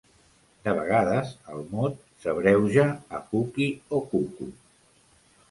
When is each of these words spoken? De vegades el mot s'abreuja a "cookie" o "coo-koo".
De 0.67 0.71
vegades 0.77 1.33
el 1.55 1.61
mot 1.73 1.99
s'abreuja 2.23 2.87
a 3.19 3.21
"cookie" 3.35 3.69
o 3.99 4.03
"coo-koo". 4.09 4.51